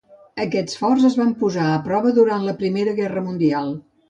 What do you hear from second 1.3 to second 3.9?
posar a prova durant la Primera Guerra Mundial.